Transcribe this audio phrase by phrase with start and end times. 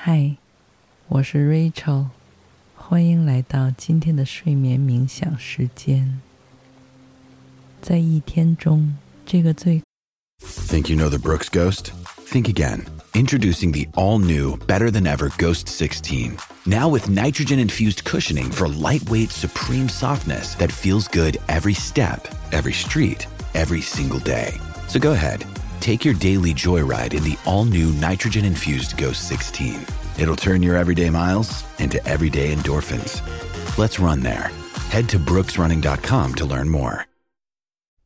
[0.00, 0.36] 嗨，
[1.08, 2.06] 我是 Rachel，
[2.76, 6.20] 欢迎来到今天的睡眠冥想时间。
[7.80, 9.82] 在一天中，这个最
[10.40, 11.92] Think you know the Brooks Ghost?
[12.28, 12.84] Think again.
[13.14, 16.36] Introducing the all-new, better-than-ever Ghost 16.
[16.66, 23.26] Now with nitrogen-infused cushioning for lightweight, supreme softness that feels good every step, every street,
[23.54, 24.52] every single day.
[24.88, 25.46] So go ahead,
[25.81, 29.85] take your daily joyride in the all-new nitrogen-infused Ghost 16.
[30.19, 33.21] It'll turn your everyday miles into everyday endorphins.
[33.77, 34.51] Let's run there.
[34.89, 37.05] Head to brooksrunning.com to learn more.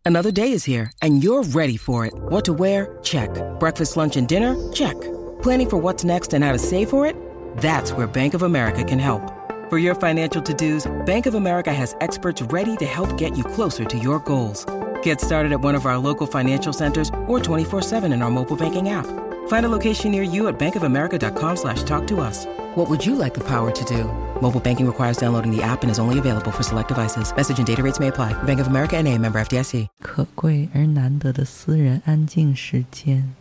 [0.08, 2.14] Another day is here, and you're ready for it.
[2.14, 3.00] What to wear?
[3.02, 3.30] Check.
[3.60, 4.56] Breakfast, lunch, and dinner?
[4.72, 4.94] Check.
[5.42, 7.16] Planning for what's next and how to save for it?
[7.58, 9.34] That's where Bank of America can help.
[9.68, 13.84] For your financial to-dos, Bank of America has experts ready to help get you closer
[13.84, 14.64] to your goals.
[15.05, 18.89] Get started at one of our local financial centers or 24-7 in our mobile banking
[18.89, 19.07] app.
[19.49, 22.47] Find a location near you at bankofamerica.com slash talk to us.
[22.77, 24.05] What would you like the power to do?
[24.41, 27.35] Mobile banking requires downloading the app and is only available for select devices.
[27.37, 28.33] Message and data rates may apply.
[28.45, 29.89] Bank of America and a member FDIC.
[30.01, 33.35] 可贵而难得的私人安静时间，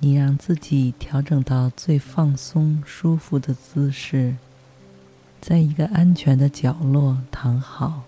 [0.00, 4.34] 你让自己调整到最放松、舒服的姿势，
[5.40, 8.02] 在一个安全的角落躺好。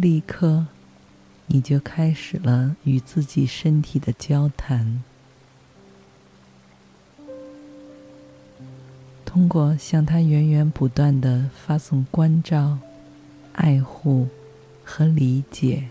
[0.00, 0.64] 立刻，
[1.48, 5.02] 你就开始了与自己身体的交谈。
[9.24, 12.78] 通过向他源源不断地发送关照、
[13.54, 14.28] 爱护
[14.84, 15.88] 和理解，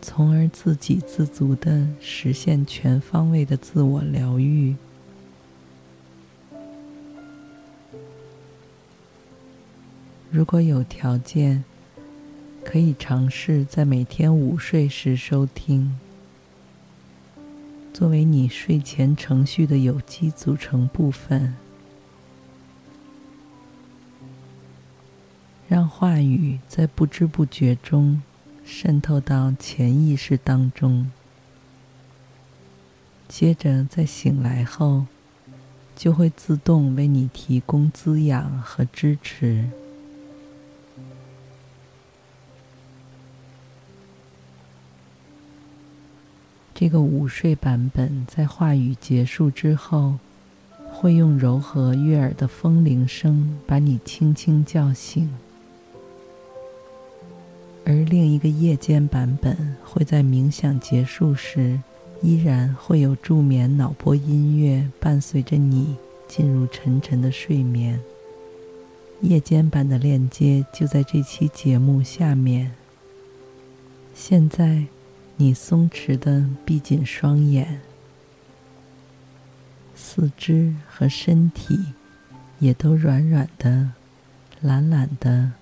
[0.00, 4.74] 从而自给自足地实现全方位的自我疗愈。
[10.30, 11.64] 如果有条件，
[12.70, 15.98] 可以尝试在每天午睡时收听，
[17.94, 21.56] 作为你睡前程序的有机组成部分。
[25.66, 28.20] 让话语在不知不觉中
[28.66, 31.10] 渗透到潜意识当中，
[33.26, 35.06] 接着在醒来后，
[35.96, 39.70] 就会自动为你提供滋养和支持。
[46.80, 50.14] 这个午睡版本在话语结束之后，
[50.92, 55.28] 会用柔和悦耳的风铃声把你轻轻叫醒。
[57.84, 61.80] 而另一个夜间版本会在冥想结束时，
[62.22, 65.96] 依然会有助眠脑波音乐伴随着你
[66.28, 67.98] 进入沉沉的睡眠。
[69.22, 72.70] 夜间版的链接就在这期节目下面。
[74.14, 74.84] 现在，
[75.38, 77.80] 你松弛的闭紧双眼，
[79.94, 81.94] 四肢和身体
[82.58, 83.92] 也都软软的、
[84.60, 85.52] 懒懒的。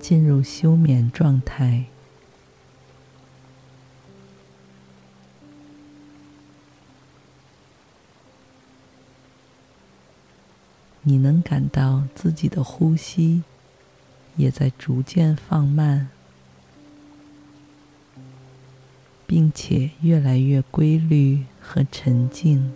[0.00, 1.84] 进入休眠状态，
[11.02, 13.42] 你能感到自己的呼吸
[14.36, 16.08] 也在逐渐放慢，
[19.30, 22.72] 并且越来越规律和沉静。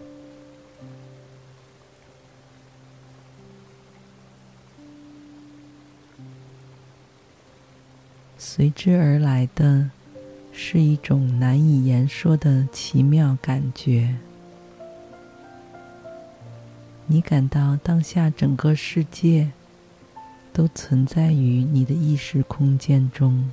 [8.38, 9.90] 随之而来的
[10.52, 14.14] 是一种难以言说的奇妙感觉。
[17.08, 19.50] 你感到当下整个世界
[20.52, 23.50] 都存在于你的意识空间中。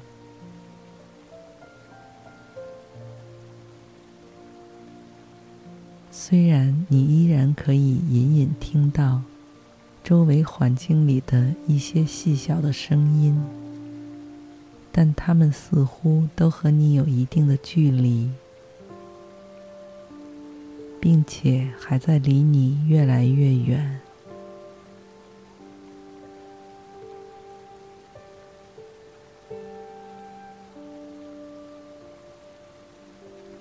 [6.32, 9.22] 虽然你依然可以隐隐听到
[10.02, 13.38] 周围环境里的一些细小的声音。
[14.94, 18.30] 但他们似乎都和你有一定的距离，
[21.02, 24.00] 并且还在离你越来越远。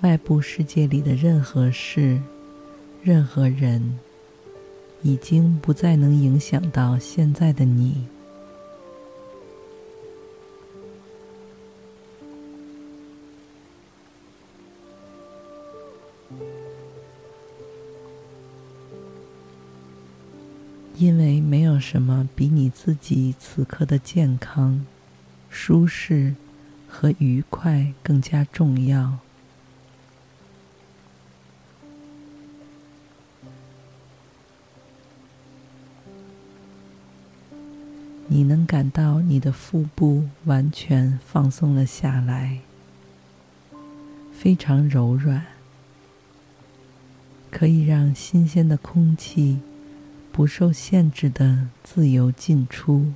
[0.03, 2.21] 外部世界里的任何事、
[3.03, 3.99] 任何人，
[5.03, 8.07] 已经不再能影响到现在的你。
[20.97, 24.85] 因为没有什么比你自己此刻的健康、
[25.49, 26.35] 舒适
[26.87, 29.19] 和愉快更加重要。
[38.33, 42.61] 你能感到你的腹部完全放松了下来，
[44.33, 45.45] 非常柔软，
[47.51, 49.59] 可以让新鲜的空气
[50.31, 53.13] 不受限制的自由进出。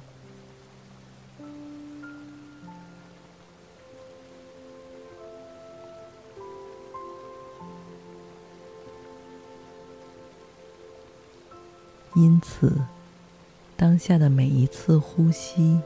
[12.16, 12.82] 因此，
[13.84, 15.78] 当下的每一次呼吸，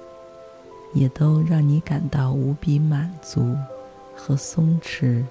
[0.95, 3.57] 也都让你感到无比满足
[4.15, 5.25] 和松弛。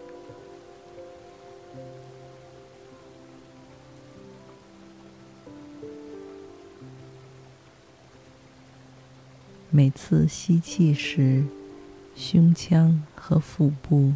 [9.70, 11.46] 每次吸气时，
[12.18, 14.12] 胸腔和腹部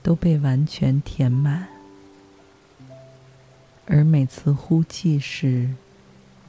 [0.00, 1.66] 都被完全填满；
[3.86, 5.70] 而每次呼气时，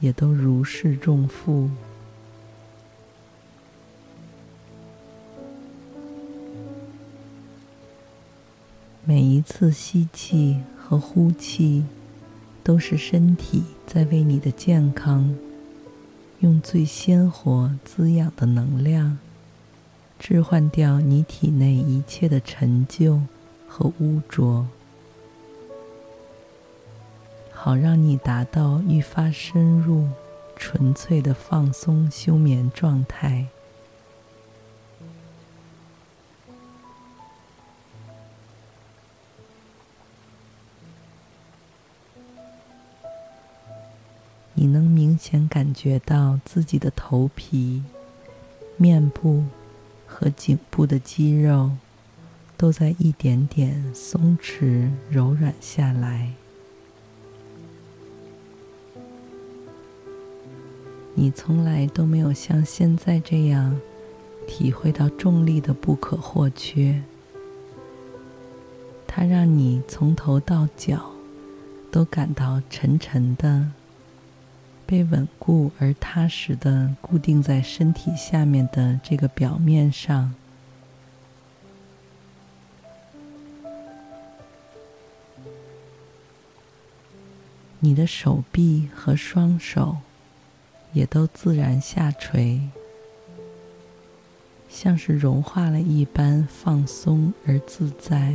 [0.02, 1.70] 也都如释重负。
[9.04, 11.84] 每一次吸气和呼气，
[12.64, 15.36] 都是身体在为你的健康，
[16.40, 19.18] 用最鲜活滋养的能量，
[20.18, 23.20] 置换掉你体内一切的陈旧
[23.68, 24.66] 和污浊。
[27.64, 30.08] 好让你达到愈发深入、
[30.56, 33.46] 纯粹的放松休眠状态。
[44.54, 47.84] 你能明显感觉到自己的头皮、
[48.76, 49.44] 面部
[50.04, 51.70] 和颈部的肌肉
[52.56, 56.41] 都在一点点松弛、柔软下来。
[61.14, 63.78] 你从来都没有像现在这样
[64.46, 67.02] 体会到重力的不可或缺，
[69.06, 71.12] 它让你从头到脚
[71.90, 73.68] 都感到沉沉的，
[74.86, 80.34] 被稳固而踏实的固定在身体下面的这个表面上。
[87.80, 89.98] 你的手臂和双手。
[90.92, 92.60] 也都自然下垂，
[94.68, 98.34] 像是融化了一般放松而自在。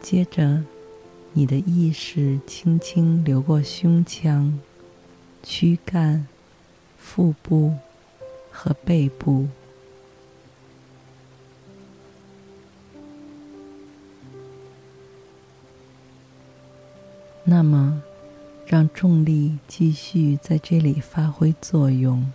[0.00, 0.62] 接着，
[1.32, 4.58] 你的意识轻轻流过胸腔、
[5.42, 6.26] 躯干、
[6.96, 7.74] 腹部
[8.50, 9.48] 和背部。
[17.50, 18.02] 那么，
[18.66, 22.30] 让重力继续在这里发挥作用，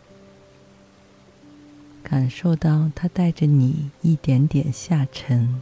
[2.01, 5.61] 感受到它带着你一点点下沉。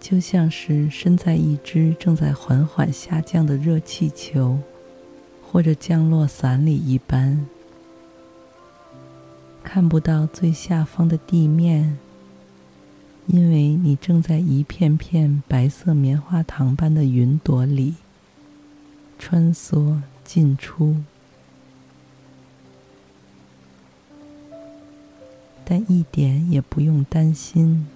[0.00, 4.58] 就像是身在一只正在缓缓下降的热气球，
[5.40, 7.46] 或者降落伞里一般。
[9.64, 11.98] 看不到最下方的地面，
[13.26, 17.94] 因为你正在一片片白色棉花糖般的云朵里
[19.18, 20.96] 穿梭进出。
[25.64, 27.86] 但一点也不用担心，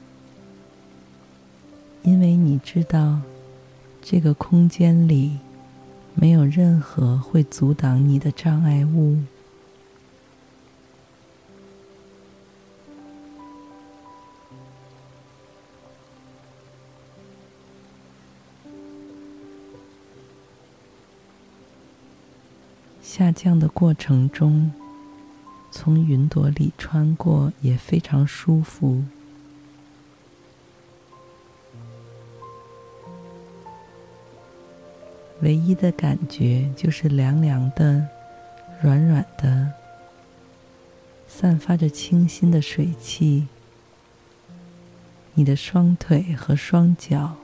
[2.02, 3.20] 因为你知道，
[4.00, 5.38] 这个空间里
[6.14, 9.18] 没有任何会阻挡你的障碍物。
[23.16, 24.70] 下降的过程中，
[25.70, 29.02] 从云朵里穿过也非常舒服。
[35.40, 38.06] 唯一的感觉就是凉凉的、
[38.82, 39.72] 软软的，
[41.26, 43.46] 散发着清新的水汽。
[45.32, 47.36] 你的双腿和双脚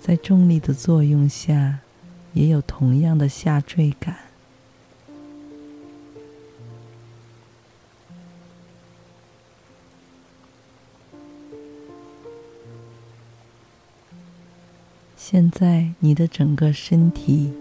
[0.00, 1.80] 在重力的作用下，
[2.32, 4.16] 也有同样的下坠感。
[15.28, 17.52] 现在，你的整个身体，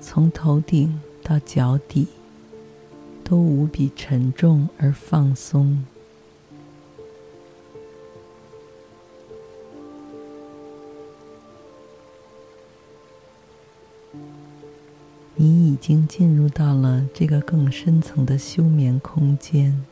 [0.00, 2.08] 从头顶到脚底，
[3.22, 5.84] 都无比沉重而放松。
[15.34, 19.84] 你已经进入到了这个更深层的休眠空间，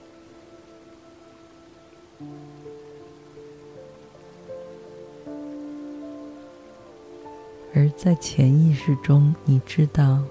[7.96, 10.22] 在潜意识中，你知道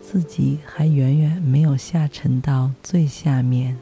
[0.00, 3.76] 自己还远远没有下沉到最下面，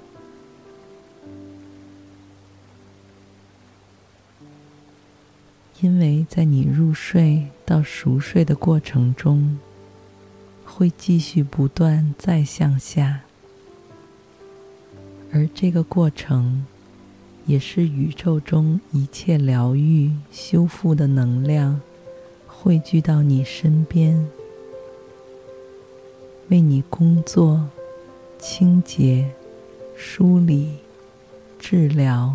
[5.81, 9.59] 因为在你入睡到熟睡的过程中。
[10.73, 13.21] 会继续不断再向下，
[15.33, 16.65] 而这个过程
[17.45, 21.79] 也是宇宙中一切疗愈、修复的能量
[22.62, 24.29] 汇聚到你身边，
[26.50, 27.67] 为你工作、
[28.38, 29.31] 清洁、
[29.97, 30.76] 梳理、
[31.59, 32.35] 治疗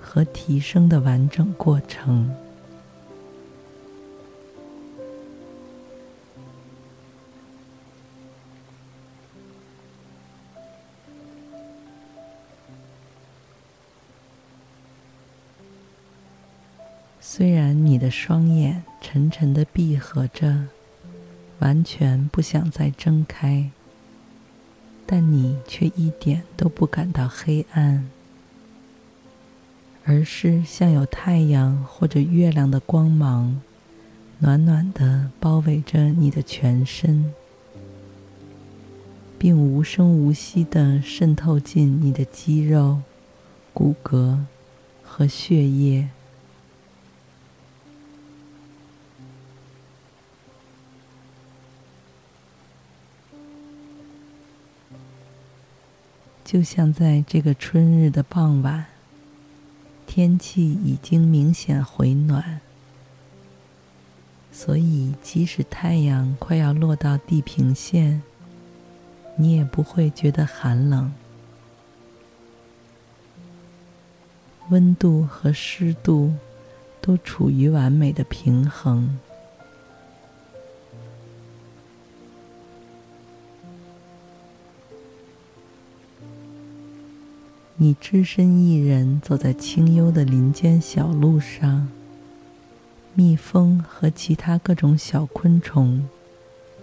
[0.00, 2.34] 和提升的完整过程。
[17.98, 20.68] 你的双眼沉沉的闭合着，
[21.58, 23.72] 完全不想再睁开，
[25.04, 28.08] 但你却一点都不感到黑暗，
[30.04, 33.60] 而是像有太阳或者月亮的光芒，
[34.38, 37.34] 暖暖的包围着你的全身，
[39.36, 43.00] 并无声无息的渗透进你的肌肉、
[43.74, 44.38] 骨骼
[45.02, 46.08] 和血液。
[56.48, 58.86] 就像在这个春日的傍晚，
[60.06, 62.62] 天气已经明显回暖，
[64.50, 68.22] 所以即使太阳快要落到地平线，
[69.36, 71.12] 你也不会觉得寒冷。
[74.70, 76.32] 温度和湿度
[77.02, 79.18] 都处于完美的平衡。
[87.80, 91.88] 你只身一人走在清幽的林间小路上，
[93.14, 96.08] 蜜蜂和其他各种小昆虫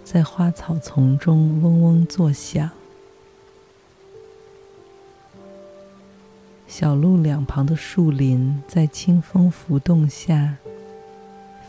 [0.05, 2.69] 在花草丛中嗡嗡作响。
[6.65, 10.55] 小路两旁的树林在清风拂动下，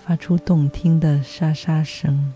[0.05, 2.33] 发出动听的沙沙声。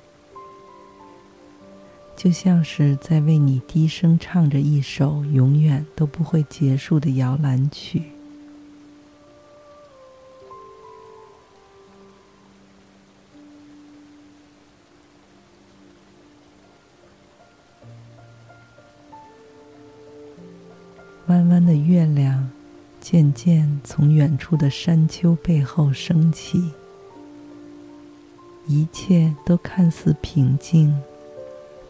[2.22, 8.02] 就像是在为你低声唱着一首永远都不会结束的摇篮曲。
[21.28, 22.50] 弯弯的月亮
[23.00, 26.70] 渐渐从远处的山丘背后升起，
[28.66, 30.94] 一切都看似平静。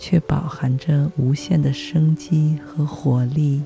[0.00, 3.62] 却饱含着无限的生机和活力。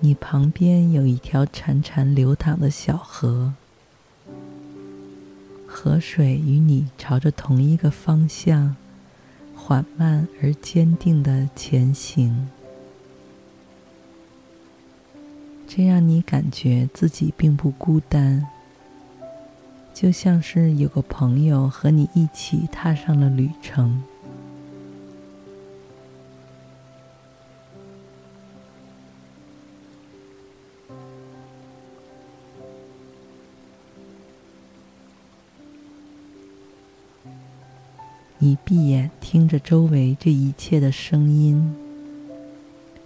[0.00, 3.52] 你旁边有一条潺潺流淌的小河，
[5.66, 8.76] 河水与你朝着同一个方向，
[9.54, 12.48] 缓慢而坚定地前行。
[15.76, 18.46] 这让你感觉自己并不孤单，
[19.92, 24.00] 就像是有个朋友和你一起踏上了旅程。
[38.38, 41.83] 你闭眼听着周围这一切的声音。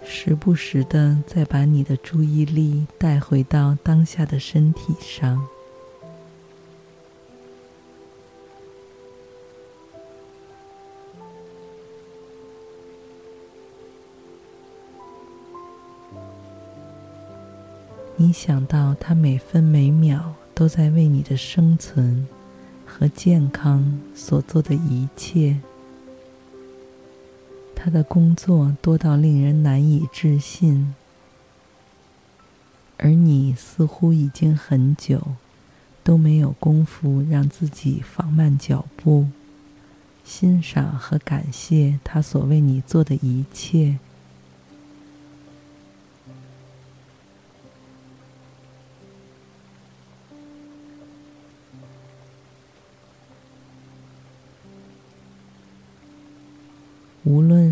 [0.04, 5.46] 时不时的再把你的注意力带回到当下的身体上。
[18.20, 22.26] 你想到他每分每秒都在为你的生存
[22.84, 25.56] 和健康所做的一切。
[27.80, 30.94] 他的工作多到令人难以置信，
[32.96, 35.22] 而你似乎已经很久
[36.02, 39.28] 都没有功夫让自己放慢脚步，
[40.24, 44.00] 欣赏和感谢他所为你做的一切。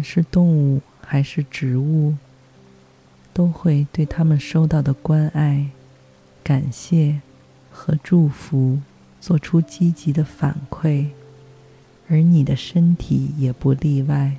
[0.08, 2.14] 是动物还是植物，
[3.34, 5.70] 都会对他们收到的关爱、
[6.44, 7.20] 感谢
[7.72, 8.78] 和祝福
[9.20, 11.06] 做出积极的反馈，
[12.08, 14.36] 而你的身体也不例外。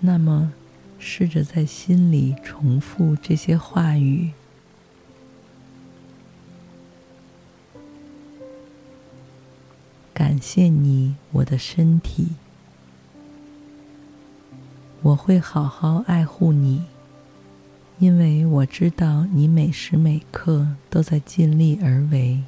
[0.00, 0.52] 那么，
[0.98, 4.32] 试着在心里重复这些话语。
[10.34, 12.30] 感谢你，我的身体。
[15.02, 16.82] 我会好好爱护你，
[18.00, 22.42] 因为我知道你每时每刻都在尽力而为。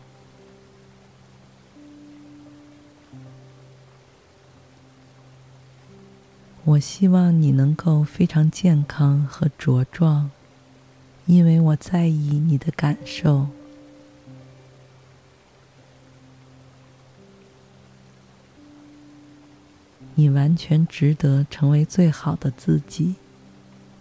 [6.64, 10.32] 我希望你能够非常健康和茁壮，
[11.26, 13.46] 因为我在意你的感受。
[20.14, 23.16] 你完全值得成为最好的自己，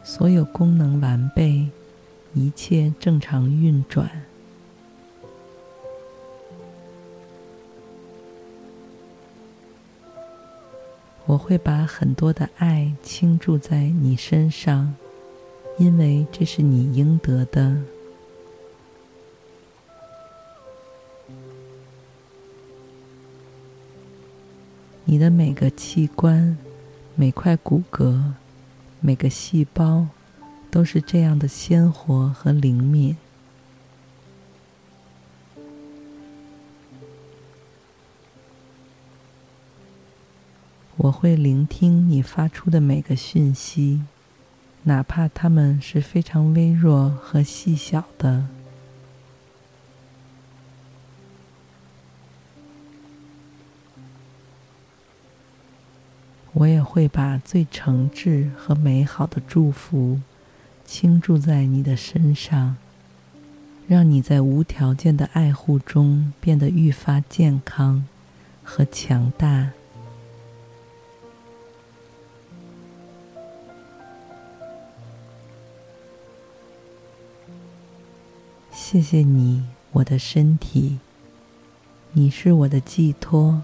[0.04, 1.68] 所有功能完备，
[2.34, 4.10] 一切正常运转。
[11.26, 14.94] 我会把很多的爱倾注在你身上，
[15.80, 17.76] 因为这是你应得的。
[25.15, 26.57] 你的每个器官、
[27.15, 28.34] 每块骨骼、
[29.00, 30.07] 每个细胞，
[30.69, 33.15] 都是这样的鲜活和灵敏。
[40.97, 44.01] 我会聆听你发出的每个讯息，
[44.84, 48.47] 哪怕它们是非常微弱和细小的。
[56.58, 60.22] 我也会把最诚挚和美好的祝福
[60.86, 62.78] 倾注在你的身上，
[63.89, 68.08] 让你在无条件的爱护中变得愈发健康
[68.63, 69.72] 和强大。
[78.72, 81.00] 谢谢你，我的身体，
[82.13, 83.62] 你是我的寄托。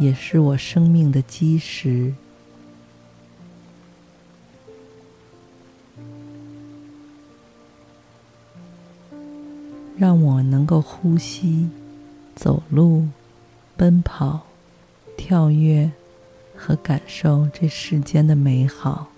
[0.00, 2.14] 也是我生命的基石，
[9.98, 11.68] 让我能够呼吸、
[12.34, 13.08] 走路、
[13.76, 14.40] 奔跑、
[15.18, 15.92] 跳跃
[16.56, 19.08] 和感受这世间的美好，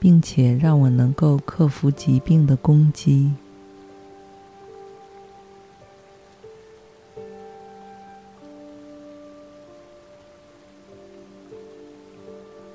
[0.00, 3.30] 并且让我能够克服疾病的攻击。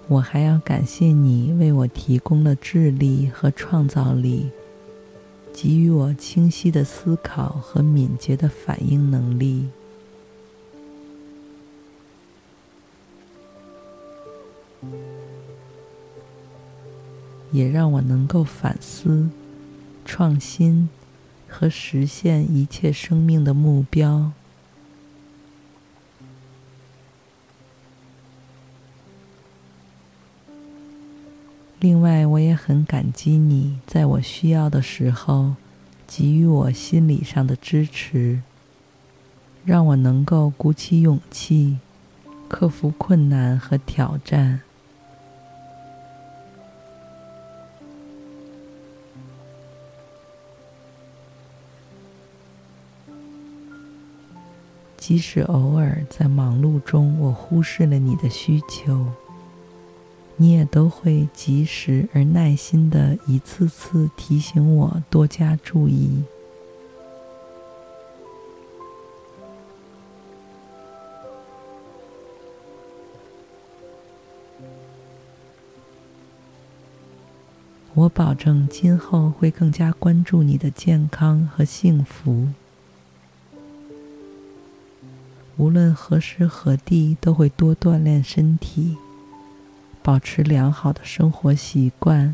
[0.10, 4.50] 我还要感谢你为我提供了智力和创造力，
[5.54, 9.68] 给予我清晰的思考和敏捷的反应能力，
[17.52, 19.30] 也让我能够反思、
[20.06, 20.88] 创新
[21.50, 24.32] 和实现一切生命的目标。
[31.88, 35.56] 另外，我也很感激你在我需要的时候
[36.06, 38.42] 给予我心理上的支持，
[39.64, 41.78] 让我能够鼓起勇气，
[42.50, 44.60] 克服困难和挑战。
[54.98, 59.08] 即使偶尔在忙碌中，我忽视了你的需求。
[60.40, 66.24] 你也都会及时而耐心地一次次提醒我多加注意。
[77.96, 82.48] 我保证今后会更加关注你的健康和幸福，
[85.58, 88.96] 无论何时何地都会多锻炼身体。
[90.08, 92.34] 保持良好的生活习惯。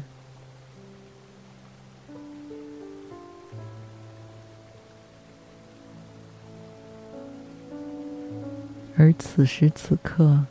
[8.95, 10.45] 而此时此刻，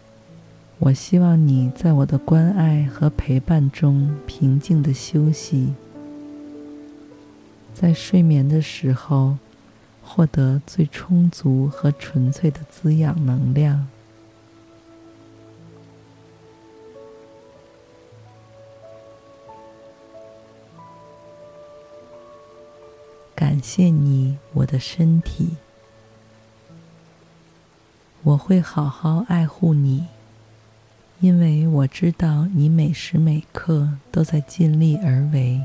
[0.80, 5.74] 我希望你在我的关爱和陪伴中平静的休息。
[7.72, 9.38] 在睡眠的时候
[10.02, 13.86] 获得最充足和纯粹的滋养能量。
[23.62, 25.50] 谢你，我的身体。
[28.24, 30.04] 我会好好爱护你，
[31.20, 35.62] 因为我知道你每时每刻都在尽力而为。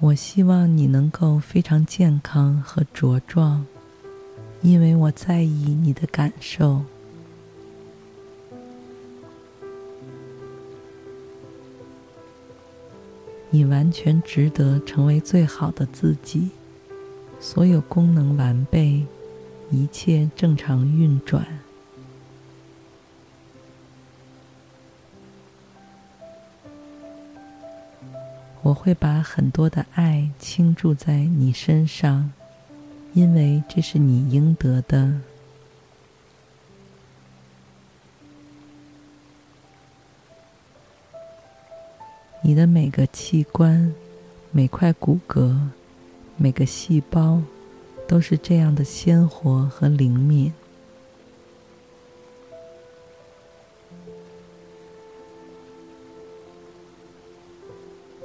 [0.00, 3.66] 我希望你能够非常健康和茁壮，
[4.62, 6.82] 因为我在意你的感受。
[13.50, 16.50] 你完全值得成为最好的自己，
[17.40, 19.04] 所有功能完备，
[19.70, 21.46] 一切正常运转。
[28.62, 32.30] 我会把很多的爱倾注在你身上，
[33.14, 35.20] 因为这是你应得的。
[42.40, 43.92] 你的每个器官、
[44.52, 45.56] 每块骨骼、
[46.36, 47.42] 每个细胞，
[48.06, 50.52] 都是这样的鲜活和灵敏。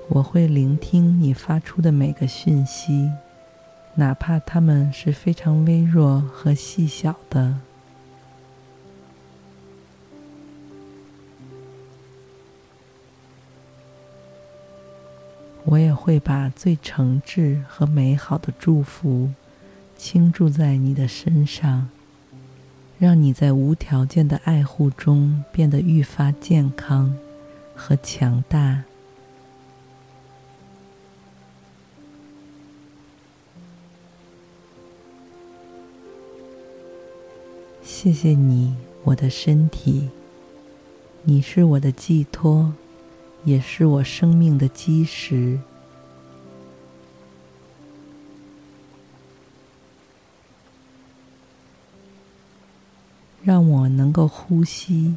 [0.10, 3.10] 我会聆听你发出的每个讯息，
[3.96, 7.60] 哪怕它们是非常微弱和细小的。
[15.74, 19.32] 我也会把最诚挚和美好的祝福
[19.98, 21.90] 倾注在你的身上，
[23.00, 27.18] 让你在无条件的爱护中变得愈发健康
[27.74, 28.84] 和强大。
[37.82, 40.10] 谢谢你，我的身体，
[41.24, 42.74] 你是我的寄托。
[43.44, 45.60] 也是我生命的基石，
[53.44, 55.16] 让我能够呼吸、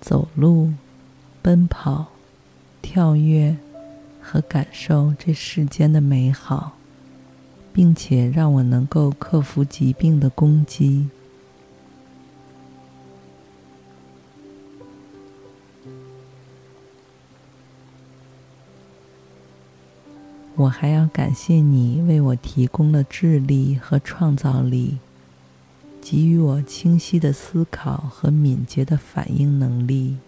[0.00, 0.72] 走路、
[1.40, 2.06] 奔跑、
[2.80, 3.56] 跳跃
[4.20, 6.72] 和感受这世间的美好，
[7.72, 11.08] 并且让我能够克服疾病的攻击。
[20.62, 24.98] 我还要感谢你为我提供了智力和创造力，
[26.00, 30.18] 给予我清晰的思考和敏捷的反应能力，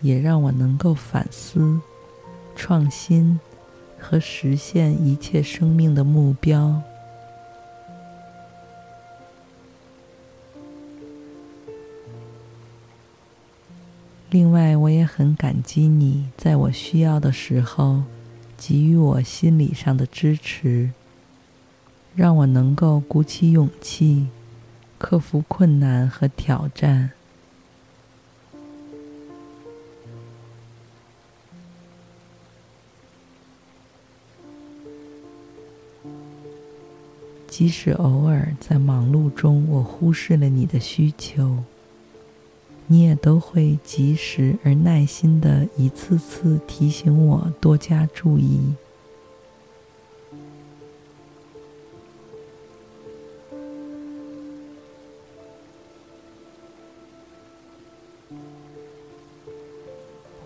[0.00, 1.80] 也让我能够反思、
[2.56, 3.38] 创新
[3.98, 6.80] 和实现一切生命的目标。
[14.34, 18.02] 另外，我也很感激你在我需要的时候
[18.56, 20.90] 给予我心理上的支持，
[22.16, 24.26] 让我能够鼓起勇气
[24.98, 27.12] 克服困难和挑战。
[37.46, 41.62] 即使偶尔在忙碌中我忽视了你的需求。
[42.86, 48.74] 你也都会及时而耐心地一次次提醒我多加注意。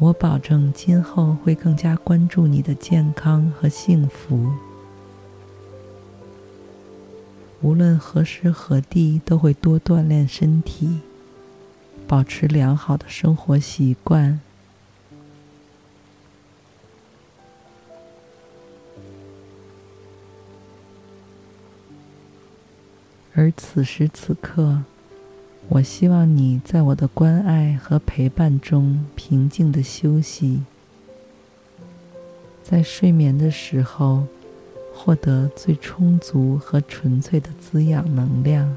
[0.01, 4.53] 我保证今后会更加关注你的健康和幸福，
[7.61, 11.01] 无论何时何地都会多锻炼身体。
[12.09, 14.41] 保持良好的生活习惯，
[23.35, 24.83] 而此时此刻，
[25.69, 30.63] 我希望你在我的关爱和陪伴中平静地休息，
[32.65, 34.27] 在睡眠的时候
[34.95, 38.75] 获得最充足和纯粹的滋养能量。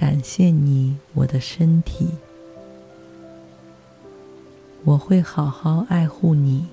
[0.00, 2.08] 感谢你，我的身体。
[4.82, 6.68] 我会好好爱护你，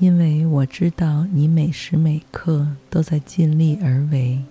[0.00, 4.42] 因为我知道你每时每刻都在尽力而为。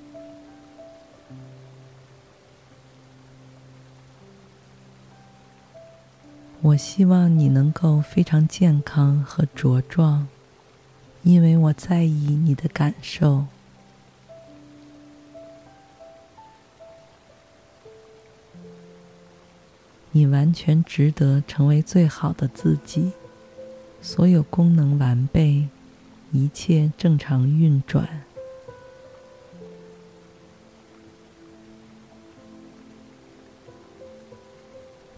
[6.61, 10.25] 我希望你能够非常健康和茁壮，
[11.23, 13.47] 因为我在意你的感受。
[20.17, 23.11] 你完全值得成为最好的自己，
[24.01, 25.67] 所有功能完备，
[26.31, 28.23] 一切正常运转。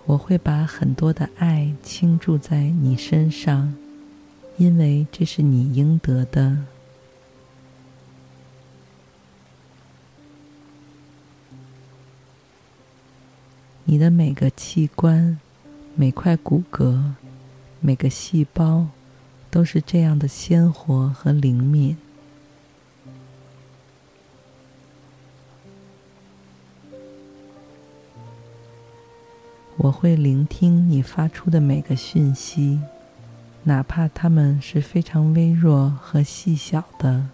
[0.06, 3.74] 我会把很多的爱倾注在你身上，
[4.58, 6.58] 因为这是你应得的。
[13.92, 15.40] 你的每个器官、
[15.96, 17.14] 每块骨骼、
[17.80, 18.86] 每个细胞，
[19.50, 21.98] 都是这样的鲜活和灵敏。
[29.78, 32.80] 我会聆听你发出的每个讯息，
[33.64, 37.30] 哪怕它们是非常微弱和细小的。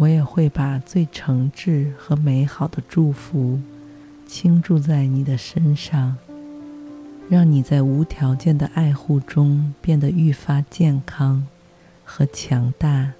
[0.00, 3.60] 我也会把最诚挚和美好的祝福
[4.26, 6.16] 倾注在你的身上，
[7.28, 11.46] 让你在无条件的爱护中变得愈发健康
[12.02, 13.12] 和强大。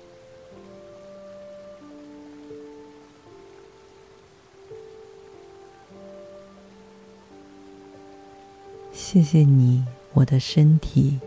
[8.90, 11.20] 谢谢你，我的身体。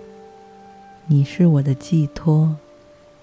[1.05, 2.55] 你是我的寄托，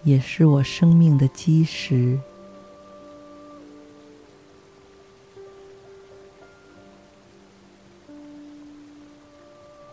[0.05, 2.19] 也是我生命的基石。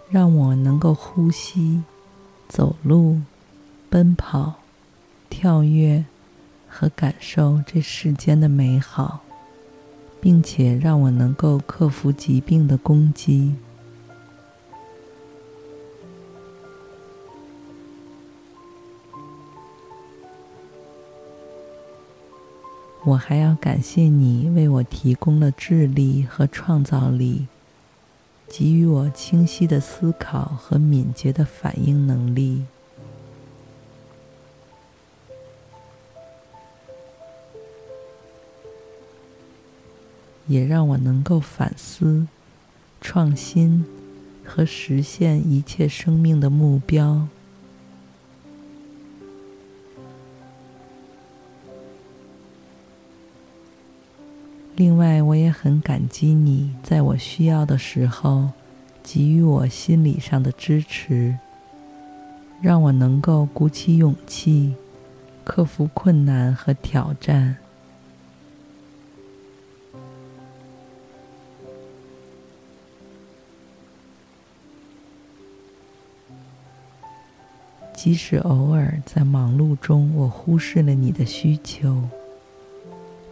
[0.10, 1.84] 让我能够呼吸、
[2.48, 3.20] 走路、
[3.90, 4.54] 奔跑、
[5.30, 6.06] 跳跃
[6.68, 9.20] 和感受这世间的美好，
[10.22, 13.54] 并且让我能够克服疾病的攻击。
[23.08, 27.48] 我还要感谢你为我提供了智力和创造力，
[28.50, 32.66] 给予我清晰的思考和敏捷的反应能力，
[40.48, 42.28] 也让我能够反思、
[43.00, 43.86] 创新
[44.44, 47.30] 和实现一切生命的目标。
[54.78, 58.52] 另外，我也很感激你在我需要的时候
[59.02, 61.36] 给予我心理上的支持，
[62.62, 64.76] 让我能够鼓起勇气，
[65.44, 67.58] 克服困难和挑战。
[77.96, 82.08] 即使偶尔在忙碌中，我忽视了你的需求。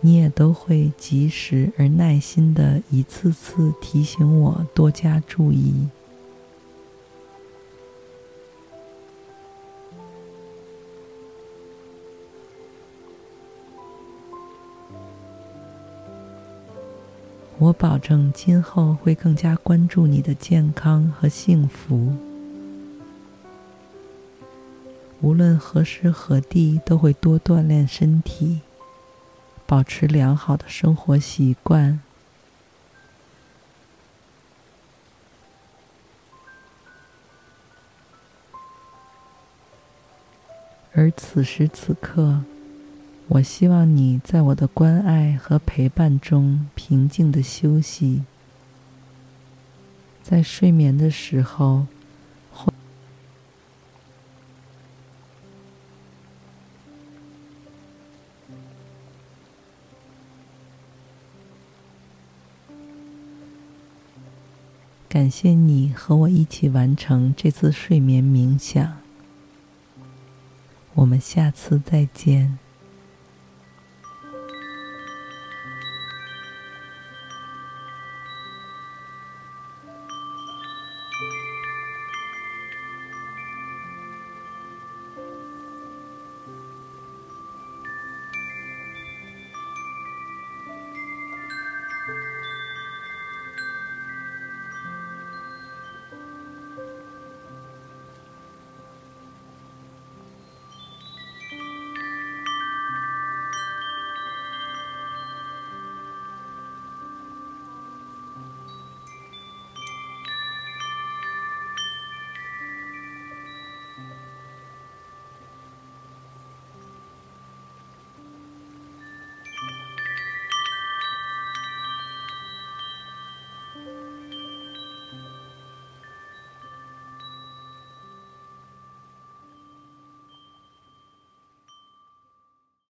[0.06, 5.88] 你也都会及时而耐心地一次次提醒我多加注意。
[17.58, 22.14] 我保证今后会更加关注你的健康和幸福，
[25.20, 28.62] 无论何时何地都会多锻炼身体。
[29.68, 32.00] 保持良好的生活习惯，
[40.94, 42.44] 而此时此刻，
[43.28, 48.24] 我希望你在我的关爱和陪伴中平静的休息，
[50.22, 51.88] 在睡眠的时候。
[65.26, 68.98] 感谢你和我一起完成这次睡眠冥想。
[70.94, 72.60] 我们下次再见。